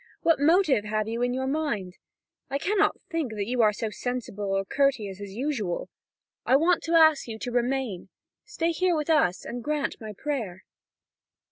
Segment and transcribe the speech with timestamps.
[0.23, 1.99] What motive have you in your mind?
[2.49, 5.91] I cannot think that you are so sensible or courteous as usual.
[6.43, 8.09] I want to ask you to remain:
[8.43, 10.63] stay with us here, and grant my prayer."